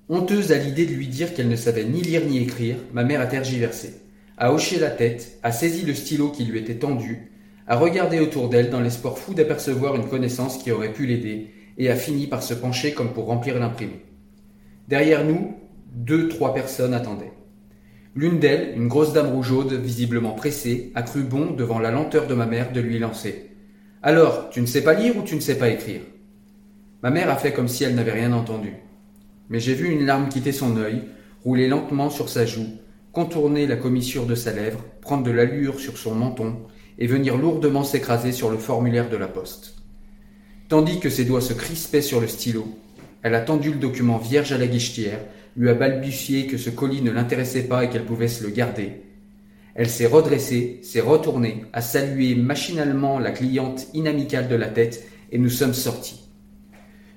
Honteuse 0.08 0.54
à 0.54 0.58
l'idée 0.58 0.86
de 0.86 0.94
lui 0.94 1.08
dire 1.08 1.34
qu'elle 1.34 1.50
ne 1.50 1.58
savait 1.58 1.84
ni 1.84 2.02
lire 2.02 2.26
ni 2.26 2.38
écrire, 2.38 2.78
ma 2.94 3.04
mère 3.04 3.20
a 3.20 3.26
tergiversé, 3.26 3.96
a 4.38 4.54
hoché 4.54 4.80
la 4.80 4.90
tête, 4.90 5.38
a 5.44 5.52
saisi 5.52 5.84
le 5.86 5.96
stylo 5.96 6.30
qui 6.30 6.46
lui 6.46 6.60
était 6.60 6.76
tendu, 6.76 7.30
a 7.68 7.76
regardé 7.76 8.22
autour 8.22 8.48
d'elle 8.48 8.70
dans 8.70 8.80
l'espoir 8.80 9.18
fou 9.18 9.34
d'apercevoir 9.34 9.98
une 9.98 10.08
connaissance 10.08 10.60
qui 10.60 10.72
aurait 10.72 10.94
pu 10.94 11.06
l'aider, 11.06 11.50
et 11.78 11.90
a 11.90 11.98
fini 11.98 12.28
par 12.28 12.42
se 12.42 12.54
pencher 12.54 12.94
comme 12.94 13.12
pour 13.12 13.26
remplir 13.26 13.60
l'imprimé. 13.60 14.06
Derrière 14.88 15.26
nous, 15.26 15.58
deux, 15.94 16.30
trois 16.30 16.54
personnes 16.54 16.94
attendaient. 16.94 17.34
L'une 18.16 18.40
d'elles, 18.40 18.76
une 18.78 18.88
grosse 18.88 19.12
dame 19.12 19.34
rougeaude, 19.34 19.74
visiblement 19.74 20.36
pressée, 20.36 20.94
a 20.96 21.02
cru 21.02 21.24
bon, 21.24 21.52
devant 21.52 21.80
la 21.80 21.92
lenteur 21.92 22.28
de 22.28 22.34
ma 22.34 22.46
mère, 22.46 22.72
de 22.72 22.80
lui 22.80 22.98
lancer. 22.98 23.50
Alors, 24.06 24.50
tu 24.50 24.60
ne 24.60 24.66
sais 24.66 24.84
pas 24.84 24.96
lire 24.96 25.16
ou 25.16 25.22
tu 25.22 25.34
ne 25.34 25.40
sais 25.40 25.58
pas 25.58 25.70
écrire? 25.70 26.02
Ma 27.04 27.10
mère 27.10 27.30
a 27.30 27.38
fait 27.38 27.54
comme 27.54 27.70
si 27.70 27.86
elle 27.86 27.96
n'avait 27.96 28.12
rien 28.12 28.34
entendu. 28.34 28.74
Mais 29.48 29.62
j'ai 29.62 29.74
vu 29.74 29.88
une 29.88 30.06
larme 30.06 30.28
quitter 30.28 30.52
son 30.52 30.76
œil, 30.76 31.04
rouler 31.46 31.70
lentement 31.70 32.10
sur 32.10 32.28
sa 32.28 32.46
joue, 32.46 32.68
contourner 33.14 33.66
la 33.66 33.78
commissure 33.78 34.26
de 34.26 34.36
sa 34.36 34.52
lèvre, 34.52 34.84
prendre 35.00 35.24
de 35.24 35.32
l'allure 35.32 35.80
sur 35.80 35.98
son 35.98 36.16
menton, 36.16 36.58
et 37.00 37.08
venir 37.08 37.38
lourdement 37.38 37.86
s'écraser 37.86 38.34
sur 38.34 38.52
le 38.52 38.58
formulaire 38.58 39.10
de 39.10 39.16
la 39.16 39.30
poste. 39.30 39.76
Tandis 40.68 41.00
que 41.00 41.10
ses 41.10 41.24
doigts 41.24 41.40
se 41.40 41.54
crispaient 41.54 42.02
sur 42.02 42.20
le 42.20 42.28
stylo, 42.28 42.68
elle 43.22 43.36
a 43.36 43.42
tendu 43.42 43.72
le 43.72 43.80
document 43.80 44.18
vierge 44.18 44.52
à 44.52 44.58
la 44.58 44.68
guichetière, 44.68 45.20
lui 45.56 45.70
a 45.70 45.76
balbutié 45.76 46.48
que 46.48 46.58
ce 46.58 46.70
colis 46.70 47.02
ne 47.02 47.12
l'intéressait 47.12 47.70
pas 47.70 47.86
et 47.86 47.90
qu'elle 47.90 48.06
pouvait 48.06 48.28
se 48.28 48.44
le 48.44 48.50
garder. 48.50 49.03
Elle 49.76 49.90
s'est 49.90 50.06
redressée, 50.06 50.80
s'est 50.84 51.00
retournée, 51.00 51.66
a 51.74 51.82
salué 51.82 52.36
machinalement 52.36 53.18
la 53.18 53.32
cliente 53.32 53.88
inamicale 53.94 54.48
de 54.48 54.56
la 54.56 54.68
tête 54.68 55.08
et 55.32 55.40
nous 55.40 55.50
sommes 55.50 55.74
sortis. 55.74 56.30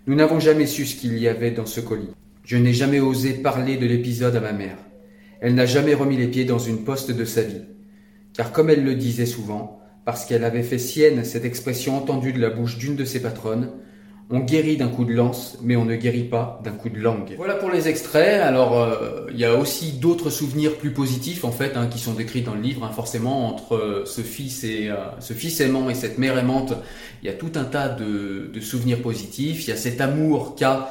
Nous 0.06 0.14
n'avons 0.14 0.40
jamais 0.40 0.66
su 0.66 0.86
ce 0.86 0.96
qu'il 0.96 1.18
y 1.18 1.28
avait 1.28 1.50
dans 1.50 1.66
ce 1.66 1.80
colis. 1.80 2.14
Je 2.44 2.56
n'ai 2.56 2.72
jamais 2.72 3.00
osé 3.00 3.34
parler 3.34 3.76
de 3.76 3.86
l'épisode 3.86 4.36
à 4.36 4.40
ma 4.40 4.52
mère. 4.52 4.78
Elle 5.40 5.54
n'a 5.54 5.66
jamais 5.66 5.94
remis 5.94 6.16
les 6.16 6.28
pieds 6.28 6.44
dans 6.44 6.58
une 6.58 6.84
poste 6.84 7.10
de 7.10 7.24
sa 7.24 7.42
vie. 7.42 7.62
Car 8.32 8.52
comme 8.52 8.70
elle 8.70 8.84
le 8.84 8.94
disait 8.94 9.26
souvent, 9.26 9.80
parce 10.04 10.24
qu'elle 10.24 10.44
avait 10.44 10.62
fait 10.62 10.78
sienne 10.78 11.24
cette 11.24 11.44
expression 11.44 11.96
entendue 11.96 12.32
de 12.32 12.40
la 12.40 12.50
bouche 12.50 12.78
d'une 12.78 12.96
de 12.96 13.04
ses 13.04 13.20
patronnes, 13.20 13.70
on 14.28 14.40
guérit 14.40 14.76
d'un 14.76 14.88
coup 14.88 15.04
de 15.04 15.12
lance, 15.12 15.56
mais 15.62 15.76
on 15.76 15.84
ne 15.84 15.94
guérit 15.94 16.24
pas 16.24 16.60
d'un 16.64 16.72
coup 16.72 16.88
de 16.88 16.98
langue. 16.98 17.34
Voilà 17.36 17.54
pour 17.54 17.70
les 17.70 17.86
extraits. 17.86 18.42
Alors, 18.42 18.76
euh, 18.76 19.26
il 19.30 19.38
y 19.38 19.44
a 19.44 19.54
aussi 19.54 19.92
d'autres 19.92 20.30
souvenirs 20.30 20.74
plus 20.76 20.90
positifs 20.90 21.44
en 21.44 21.52
fait, 21.52 21.76
hein, 21.76 21.86
qui 21.86 22.00
sont 22.00 22.12
décrits 22.12 22.42
dans 22.42 22.54
le 22.54 22.60
livre. 22.60 22.84
Hein, 22.84 22.90
forcément, 22.92 23.46
entre 23.48 23.76
euh, 23.76 24.04
ce 24.04 24.22
fils 24.22 24.64
et 24.64 24.88
euh, 24.88 24.96
ce 25.20 25.32
fils 25.32 25.60
aimant 25.60 25.88
et 25.90 25.94
cette 25.94 26.18
mère 26.18 26.36
aimante, 26.38 26.72
il 27.22 27.26
y 27.26 27.30
a 27.30 27.34
tout 27.34 27.52
un 27.54 27.64
tas 27.64 27.88
de, 27.88 28.50
de 28.52 28.60
souvenirs 28.60 29.00
positifs. 29.00 29.64
Il 29.66 29.70
y 29.70 29.72
a 29.72 29.76
cet 29.76 30.00
amour 30.00 30.54
qu'a 30.56 30.90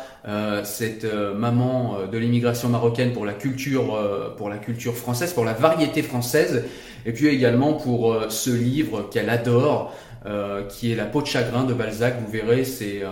cette 0.63 1.05
maman 1.37 1.99
de 2.11 2.17
l'immigration 2.17 2.67
marocaine 2.67 3.13
pour 3.13 3.27
la 3.27 3.33
culture, 3.33 4.33
pour 4.37 4.49
la 4.49 4.57
culture 4.57 4.95
française, 4.95 5.33
pour 5.33 5.45
la 5.45 5.53
variété 5.53 6.01
française, 6.01 6.63
et 7.05 7.11
puis 7.11 7.27
également 7.27 7.73
pour 7.73 8.17
ce 8.29 8.49
livre 8.49 9.07
qu'elle 9.11 9.29
adore. 9.29 9.93
Euh, 10.25 10.63
qui 10.63 10.91
est 10.91 10.95
La 10.95 11.05
peau 11.05 11.21
de 11.21 11.27
chagrin 11.27 11.65
de 11.65 11.73
Balzac. 11.73 12.15
Vous 12.19 12.31
verrez, 12.31 12.65
c'est 12.65 13.03
euh, 13.03 13.09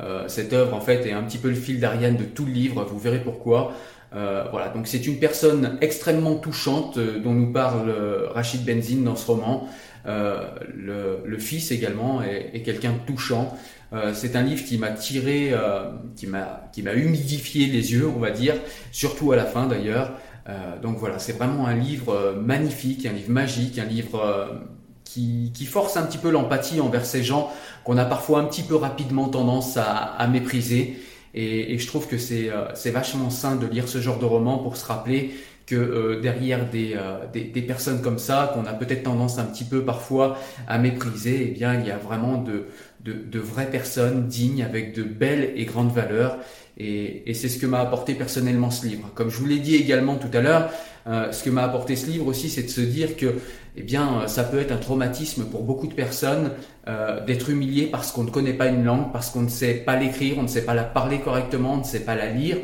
euh, 0.00 0.28
cette 0.28 0.52
œuvre 0.52 0.74
en 0.74 0.82
fait 0.82 1.06
est 1.06 1.12
un 1.12 1.22
petit 1.22 1.38
peu 1.38 1.48
le 1.48 1.54
fil 1.54 1.80
d'Ariane 1.80 2.16
de 2.16 2.24
tout 2.24 2.44
le 2.44 2.52
livre. 2.52 2.84
Vous 2.84 2.98
verrez 2.98 3.20
pourquoi. 3.20 3.72
voilà, 4.12 4.68
donc 4.68 4.86
c'est 4.86 5.06
une 5.06 5.18
personne 5.18 5.78
extrêmement 5.80 6.34
touchante 6.36 6.98
dont 6.98 7.32
nous 7.32 7.52
parle 7.52 7.90
Rachid 8.34 8.64
Benzine 8.64 9.04
dans 9.04 9.16
ce 9.16 9.26
roman. 9.26 9.68
Le, 10.04 11.38
fils 11.38 11.70
également 11.70 12.22
est, 12.22 12.62
quelqu'un 12.62 12.92
de 12.92 13.06
touchant. 13.06 13.56
c'est 14.14 14.36
un 14.36 14.42
livre 14.42 14.64
qui 14.64 14.78
m'a 14.78 14.90
tiré, 14.90 15.54
qui 16.16 16.26
m'a 16.26 16.68
qui 16.72 16.82
m'a 16.82 16.94
humidifié 16.94 17.66
les 17.66 17.92
yeux, 17.92 18.08
on 18.08 18.18
va 18.18 18.30
dire, 18.30 18.54
surtout 18.90 19.32
à 19.32 19.36
la 19.36 19.44
fin 19.44 19.66
d'ailleurs. 19.66 20.12
donc 20.82 20.96
voilà, 20.98 21.18
c'est 21.18 21.36
vraiment 21.36 21.66
un 21.66 21.74
livre 21.74 22.34
magnifique, 22.40 23.04
un 23.04 23.12
livre 23.12 23.30
magique, 23.30 23.78
un 23.78 23.84
livre 23.84 24.20
qui, 25.16 25.64
force 25.66 25.96
un 25.96 26.02
petit 26.02 26.18
peu 26.18 26.30
l'empathie 26.30 26.80
envers 26.80 27.04
ces 27.04 27.22
gens 27.22 27.52
qu'on 27.84 27.96
a 27.96 28.04
parfois 28.04 28.40
un 28.40 28.44
petit 28.44 28.62
peu 28.62 28.76
rapidement 28.76 29.28
tendance 29.28 29.76
à, 29.76 30.26
mépriser. 30.28 30.96
Et, 31.34 31.78
je 31.78 31.86
trouve 31.86 32.06
que 32.06 32.16
euh, 32.16 32.68
c'est 32.74 32.90
vachement 32.90 33.30
sain 33.30 33.56
de 33.56 33.66
lire 33.66 33.88
ce 33.88 34.00
genre 34.00 34.18
de 34.18 34.24
roman 34.24 34.58
pour 34.58 34.76
se 34.76 34.86
rappeler 34.86 35.34
que 35.66 35.74
euh, 35.74 36.20
derrière 36.20 36.60
euh, 36.74 37.26
des, 37.32 37.62
personnes 37.62 38.00
comme 38.00 38.18
ça, 38.18 38.52
qu'on 38.54 38.66
a 38.66 38.72
peut-être 38.72 39.02
tendance 39.02 39.38
un 39.38 39.44
petit 39.44 39.64
peu 39.64 39.84
parfois 39.84 40.38
à 40.68 40.78
mépriser, 40.78 41.48
eh 41.48 41.50
bien 41.52 41.74
il 41.80 41.86
y 41.86 41.90
a 41.90 41.98
vraiment 41.98 42.38
de, 42.38 42.66
de, 43.00 43.12
de 43.12 43.38
vraies 43.40 43.70
personnes 43.70 44.28
dignes 44.28 44.62
avec 44.62 44.94
de 44.94 45.02
belles 45.02 45.52
et 45.56 45.64
grandes 45.64 45.92
valeurs. 45.92 46.38
Et, 46.78 47.30
et 47.30 47.34
c'est 47.34 47.48
ce 47.48 47.58
que 47.58 47.66
m'a 47.66 47.80
apporté 47.80 48.14
personnellement 48.14 48.70
ce 48.70 48.86
livre. 48.86 49.10
Comme 49.14 49.30
je 49.30 49.36
vous 49.38 49.46
l'ai 49.46 49.58
dit 49.58 49.76
également 49.76 50.16
tout 50.16 50.28
à 50.32 50.40
l'heure, 50.40 50.70
euh, 51.06 51.30
ce 51.30 51.44
que 51.44 51.50
m'a 51.50 51.62
apporté 51.62 51.94
ce 51.94 52.06
livre 52.06 52.26
aussi, 52.26 52.50
c'est 52.50 52.64
de 52.64 52.68
se 52.68 52.80
dire 52.80 53.16
que, 53.16 53.34
eh 53.76 53.82
bien, 53.82 54.26
ça 54.26 54.42
peut 54.42 54.58
être 54.58 54.72
un 54.72 54.76
traumatisme 54.78 55.44
pour 55.44 55.62
beaucoup 55.62 55.86
de 55.86 55.94
personnes 55.94 56.50
euh, 56.88 57.24
d'être 57.24 57.48
humilié 57.48 57.86
parce 57.86 58.10
qu'on 58.10 58.24
ne 58.24 58.30
connaît 58.30 58.54
pas 58.54 58.66
une 58.66 58.84
langue, 58.84 59.12
parce 59.12 59.30
qu'on 59.30 59.42
ne 59.42 59.48
sait 59.48 59.74
pas 59.74 59.96
l'écrire, 59.96 60.36
on 60.38 60.42
ne 60.42 60.48
sait 60.48 60.64
pas 60.64 60.74
la 60.74 60.84
parler 60.84 61.20
correctement, 61.20 61.74
on 61.74 61.78
ne 61.78 61.84
sait 61.84 62.00
pas 62.00 62.16
la 62.16 62.30
lire. 62.30 62.56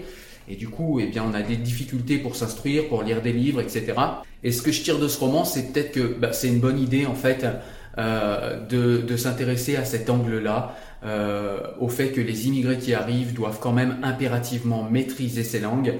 Et 0.48 0.56
du 0.56 0.68
coup, 0.68 0.98
eh 1.00 1.06
bien, 1.06 1.24
on 1.24 1.34
a 1.34 1.42
des 1.42 1.56
difficultés 1.56 2.18
pour 2.18 2.34
s'instruire, 2.34 2.88
pour 2.88 3.04
lire 3.04 3.22
des 3.22 3.32
livres, 3.32 3.60
etc. 3.60 3.94
Et 4.42 4.50
ce 4.50 4.60
que 4.60 4.72
je 4.72 4.82
tire 4.82 4.98
de 4.98 5.06
ce 5.06 5.20
roman, 5.20 5.44
c'est 5.44 5.72
peut-être 5.72 5.92
que 5.92 6.00
bah, 6.00 6.32
c'est 6.32 6.48
une 6.48 6.58
bonne 6.58 6.80
idée, 6.80 7.06
en 7.06 7.14
fait, 7.14 7.44
euh, 7.44 7.52
de, 7.98 9.02
de 9.02 9.16
s'intéresser 9.16 9.76
à 9.76 9.84
cet 9.84 10.08
angle-là, 10.10 10.74
euh, 11.04 11.58
au 11.80 11.88
fait 11.88 12.12
que 12.12 12.20
les 12.20 12.46
immigrés 12.46 12.78
qui 12.78 12.94
arrivent 12.94 13.34
doivent 13.34 13.58
quand 13.60 13.72
même 13.72 13.98
impérativement 14.04 14.84
maîtriser 14.84 15.42
ces 15.42 15.58
langues. 15.58 15.94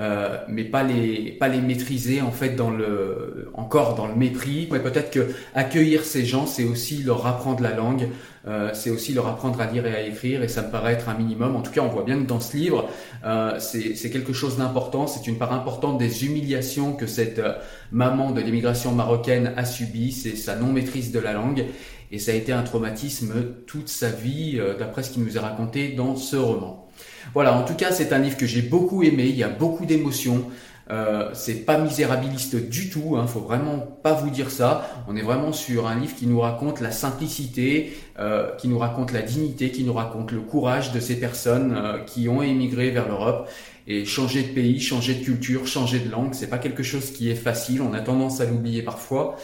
Euh, 0.00 0.38
mais 0.48 0.64
pas 0.64 0.82
les 0.82 1.30
pas 1.30 1.46
les 1.46 1.60
maîtriser 1.60 2.20
en 2.20 2.32
fait 2.32 2.56
dans 2.56 2.70
le 2.70 3.48
encore 3.54 3.94
dans 3.94 4.08
le 4.08 4.14
mépris. 4.16 4.68
Mais 4.72 4.80
peut-être 4.80 5.10
que 5.10 5.28
accueillir 5.54 6.04
ces 6.04 6.24
gens 6.24 6.46
c'est 6.46 6.64
aussi 6.64 7.04
leur 7.04 7.24
apprendre 7.26 7.62
la 7.62 7.74
langue 7.74 8.08
euh, 8.46 8.70
c'est 8.74 8.90
aussi 8.90 9.14
leur 9.14 9.26
apprendre 9.26 9.60
à 9.60 9.66
lire 9.66 9.86
et 9.86 9.94
à 9.94 10.02
écrire 10.02 10.42
et 10.42 10.48
ça 10.48 10.62
me 10.62 10.70
paraît 10.70 10.92
être 10.94 11.08
un 11.08 11.14
minimum. 11.14 11.56
En 11.56 11.62
tout 11.62 11.70
cas 11.70 11.80
on 11.80 11.88
voit 11.88 12.02
bien 12.02 12.18
que 12.18 12.26
dans 12.26 12.40
ce 12.40 12.56
livre 12.56 12.88
euh, 13.24 13.58
c'est 13.60 14.10
quelque 14.10 14.32
chose 14.32 14.58
d'important 14.58 15.06
c'est 15.06 15.26
une 15.26 15.38
part 15.38 15.52
importante 15.52 15.98
des 15.98 16.26
humiliations 16.26 16.92
que 16.94 17.06
cette 17.06 17.38
euh, 17.38 17.54
maman 17.92 18.32
de 18.32 18.40
l'immigration 18.40 18.92
marocaine 18.92 19.52
a 19.56 19.64
subi 19.64 20.12
c'est 20.12 20.36
sa 20.36 20.56
non 20.56 20.72
maîtrise 20.72 21.12
de 21.12 21.20
la 21.20 21.32
langue. 21.32 21.64
Et 22.12 22.18
ça 22.18 22.32
a 22.32 22.34
été 22.34 22.52
un 22.52 22.62
traumatisme 22.62 23.32
toute 23.66 23.88
sa 23.88 24.10
vie 24.10 24.56
euh, 24.58 24.76
d'après 24.76 25.02
ce 25.02 25.10
qui 25.10 25.20
nous 25.20 25.36
est 25.36 25.40
raconté 25.40 25.92
dans 25.92 26.16
ce 26.16 26.36
roman 26.36 26.83
voilà, 27.32 27.56
en 27.56 27.62
tout 27.64 27.74
cas, 27.74 27.92
c'est 27.92 28.12
un 28.12 28.18
livre 28.18 28.36
que 28.36 28.46
j'ai 28.46 28.62
beaucoup 28.62 29.02
aimé. 29.02 29.24
Il 29.24 29.36
y 29.36 29.44
a 29.44 29.48
beaucoup 29.48 29.86
d'émotions. 29.86 30.44
Euh, 30.90 31.30
c'est 31.32 31.64
pas 31.64 31.78
misérabiliste 31.78 32.56
du 32.56 32.90
tout, 32.90 33.16
hein, 33.16 33.26
faut 33.26 33.40
vraiment 33.40 33.78
pas 33.78 34.12
vous 34.12 34.28
dire 34.28 34.50
ça. 34.50 34.86
On 35.08 35.16
est 35.16 35.22
vraiment 35.22 35.52
sur 35.52 35.86
un 35.86 35.98
livre 35.98 36.14
qui 36.14 36.26
nous 36.26 36.40
raconte 36.40 36.80
la 36.80 36.90
simplicité, 36.90 37.96
euh, 38.18 38.54
qui 38.56 38.68
nous 38.68 38.78
raconte 38.78 39.12
la 39.12 39.22
dignité, 39.22 39.70
qui 39.70 39.82
nous 39.84 39.94
raconte 39.94 40.30
le 40.30 40.40
courage 40.40 40.92
de 40.92 41.00
ces 41.00 41.18
personnes 41.18 41.74
euh, 41.74 41.98
qui 42.00 42.28
ont 42.28 42.42
émigré 42.42 42.90
vers 42.90 43.08
l'Europe 43.08 43.48
et 43.86 44.04
changer 44.04 44.42
de 44.42 44.48
pays, 44.48 44.78
changer 44.78 45.14
de 45.14 45.24
culture, 45.24 45.66
changer 45.66 46.00
de 46.00 46.10
langue. 46.10 46.34
C'est 46.34 46.48
pas 46.48 46.58
quelque 46.58 46.82
chose 46.82 47.12
qui 47.12 47.30
est 47.30 47.34
facile. 47.34 47.80
On 47.80 47.94
a 47.94 48.00
tendance 48.00 48.40
à 48.40 48.44
l'oublier 48.44 48.82
parfois. 48.82 49.36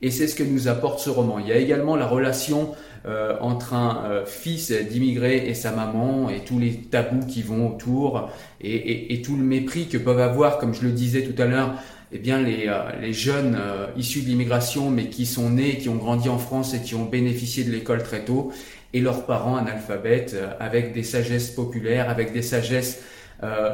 Et 0.00 0.10
c'est 0.10 0.28
ce 0.28 0.34
que 0.34 0.44
nous 0.44 0.68
apporte 0.68 1.00
ce 1.00 1.10
roman. 1.10 1.38
Il 1.38 1.48
y 1.48 1.52
a 1.52 1.56
également 1.56 1.96
la 1.96 2.06
relation 2.06 2.74
euh, 3.06 3.36
entre 3.40 3.74
un 3.74 4.04
euh, 4.04 4.26
fils 4.26 4.70
d'immigré 4.70 5.48
et 5.48 5.54
sa 5.54 5.72
maman 5.72 6.30
et 6.30 6.40
tous 6.40 6.58
les 6.58 6.72
tabous 6.72 7.26
qui 7.26 7.42
vont 7.42 7.68
autour 7.68 8.30
et, 8.60 8.74
et, 8.74 9.14
et, 9.14 9.22
tout 9.22 9.36
le 9.36 9.42
mépris 9.42 9.88
que 9.88 9.98
peuvent 9.98 10.20
avoir, 10.20 10.58
comme 10.58 10.74
je 10.74 10.82
le 10.82 10.90
disais 10.90 11.22
tout 11.22 11.40
à 11.40 11.46
l'heure, 11.46 11.74
eh 12.12 12.18
bien 12.18 12.40
les, 12.40 12.66
euh, 12.68 12.90
les 13.00 13.12
jeunes 13.12 13.58
issus 13.96 14.22
de 14.22 14.26
l'immigration 14.26 14.90
mais 14.90 15.06
qui 15.10 15.26
sont 15.26 15.50
nés, 15.50 15.78
qui 15.78 15.88
ont 15.88 15.96
grandi 15.96 16.28
en 16.28 16.38
France 16.38 16.74
et 16.74 16.80
qui 16.80 16.94
ont 16.94 17.04
bénéficié 17.04 17.64
de 17.64 17.70
l'école 17.70 18.02
très 18.02 18.24
tôt 18.24 18.52
et 18.92 19.00
leurs 19.00 19.26
parents 19.26 19.56
analphabètes 19.56 20.36
avec 20.60 20.92
des 20.92 21.02
sagesses 21.02 21.50
populaires, 21.50 22.08
avec 22.08 22.32
des 22.32 22.42
sagesses 22.42 23.00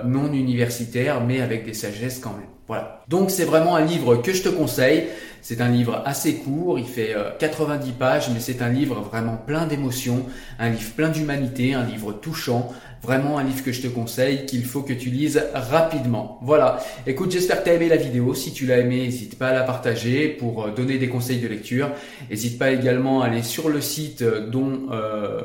non 0.04 0.32
universitaires 0.32 1.24
mais 1.24 1.40
avec 1.40 1.64
des 1.64 1.74
sagesses 1.74 2.18
quand 2.18 2.32
même. 2.32 2.53
Voilà. 2.66 3.02
Donc 3.08 3.30
c'est 3.30 3.44
vraiment 3.44 3.76
un 3.76 3.84
livre 3.84 4.16
que 4.16 4.32
je 4.32 4.42
te 4.42 4.48
conseille. 4.48 5.04
C'est 5.42 5.60
un 5.60 5.68
livre 5.68 6.02
assez 6.06 6.36
court, 6.36 6.78
il 6.78 6.86
fait 6.86 7.14
90 7.38 7.90
euh, 7.90 7.92
pages, 7.98 8.30
mais 8.32 8.40
c'est 8.40 8.62
un 8.62 8.70
livre 8.70 9.02
vraiment 9.02 9.36
plein 9.36 9.66
d'émotions, 9.66 10.24
un 10.58 10.70
livre 10.70 10.92
plein 10.96 11.10
d'humanité, 11.10 11.74
un 11.74 11.84
livre 11.84 12.14
touchant, 12.14 12.72
vraiment 13.02 13.36
un 13.36 13.44
livre 13.44 13.62
que 13.62 13.70
je 13.70 13.82
te 13.82 13.86
conseille, 13.86 14.46
qu'il 14.46 14.64
faut 14.64 14.80
que 14.80 14.94
tu 14.94 15.10
lises 15.10 15.44
rapidement. 15.52 16.38
Voilà, 16.40 16.82
écoute, 17.06 17.30
j'espère 17.30 17.58
que 17.58 17.64
tu 17.64 17.70
as 17.70 17.74
aimé 17.74 17.90
la 17.90 17.98
vidéo. 17.98 18.32
Si 18.32 18.54
tu 18.54 18.64
l'as 18.64 18.78
aimé, 18.78 19.02
n'hésite 19.02 19.36
pas 19.36 19.48
à 19.48 19.52
la 19.52 19.64
partager 19.64 20.28
pour 20.28 20.64
euh, 20.64 20.70
donner 20.70 20.96
des 20.96 21.10
conseils 21.10 21.40
de 21.40 21.48
lecture. 21.48 21.90
N'hésite 22.30 22.58
pas 22.58 22.70
également 22.70 23.20
à 23.20 23.26
aller 23.26 23.42
sur 23.42 23.68
le 23.68 23.82
site 23.82 24.22
euh, 24.22 24.48
dont 24.48 24.88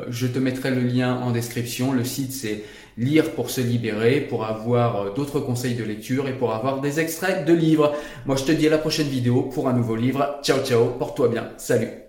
je 0.08 0.28
te 0.28 0.40
mettrai 0.40 0.72
le 0.72 0.80
lien 0.80 1.18
en 1.18 1.32
description. 1.32 1.92
Le 1.92 2.06
site 2.06 2.32
c'est 2.32 2.64
lire 3.00 3.32
pour 3.32 3.50
se 3.50 3.62
libérer, 3.62 4.20
pour 4.22 4.46
avoir 4.46 5.02
euh, 5.02 5.14
d'autres 5.16 5.40
conseils 5.40 5.76
de 5.76 5.84
lecture 5.84 6.28
et 6.28 6.34
pour 6.34 6.54
avoir 6.54 6.82
des 6.82 7.00
extraits 7.00 7.46
de 7.46 7.54
livres. 7.54 7.94
Moi, 8.26 8.36
je 8.36 8.44
te 8.44 8.52
dis 8.52 8.68
à 8.68 8.70
la 8.70 8.78
prochaine 8.78 9.08
vidéo 9.08 9.44
pour 9.44 9.68
un 9.68 9.74
nouveau 9.74 9.96
livre. 9.96 10.40
Ciao, 10.44 10.60
ciao, 10.64 10.86
porte-toi 11.00 11.30
bien. 11.30 11.50
Salut 11.58 12.09